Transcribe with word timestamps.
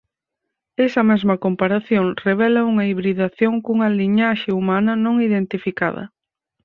Esa 0.85 1.01
mesma 1.09 1.35
comparación 1.45 2.05
revela 2.25 2.67
unha 2.71 2.87
hibridación 2.89 3.53
cunha 3.65 3.89
liñaxe 3.99 4.49
humana 4.59 4.93
non 5.05 5.15
identificada. 5.27 6.03